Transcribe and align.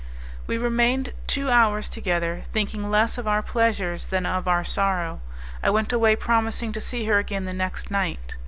We 0.47 0.57
remained 0.57 1.13
two 1.27 1.51
hours 1.51 1.87
together, 1.87 2.41
thinking 2.51 2.89
less 2.89 3.19
of 3.19 3.27
our 3.27 3.43
pleasures 3.43 4.07
than 4.07 4.25
of 4.25 4.47
our 4.47 4.63
sorrow; 4.65 5.21
I 5.61 5.69
went 5.69 5.93
away 5.93 6.15
promising 6.15 6.71
to 6.71 6.81
see 6.81 7.05
her 7.05 7.19
again 7.19 7.45
the 7.45 7.53
next 7.53 7.91
night. 7.91 8.33